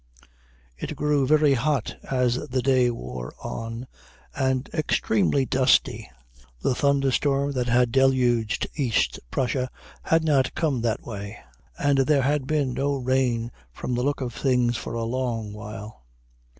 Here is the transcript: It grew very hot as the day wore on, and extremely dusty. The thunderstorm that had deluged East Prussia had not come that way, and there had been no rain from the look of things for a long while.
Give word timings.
It 0.79 0.95
grew 0.95 1.27
very 1.27 1.53
hot 1.53 1.95
as 2.09 2.47
the 2.49 2.63
day 2.63 2.89
wore 2.89 3.35
on, 3.43 3.85
and 4.35 4.67
extremely 4.73 5.45
dusty. 5.45 6.09
The 6.59 6.73
thunderstorm 6.73 7.51
that 7.51 7.67
had 7.67 7.91
deluged 7.91 8.65
East 8.75 9.19
Prussia 9.29 9.69
had 10.01 10.23
not 10.23 10.55
come 10.55 10.81
that 10.81 11.03
way, 11.03 11.37
and 11.77 11.99
there 11.99 12.23
had 12.23 12.47
been 12.47 12.73
no 12.73 12.95
rain 12.95 13.51
from 13.71 13.93
the 13.93 14.01
look 14.01 14.21
of 14.21 14.33
things 14.33 14.75
for 14.75 14.93
a 14.95 15.03
long 15.03 15.53
while. 15.53 16.01